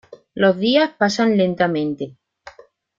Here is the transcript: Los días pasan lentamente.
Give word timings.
Los 0.33 0.57
días 0.57 0.95
pasan 0.97 1.37
lentamente. 1.37 2.17